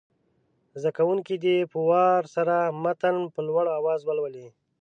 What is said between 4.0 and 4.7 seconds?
ولولي.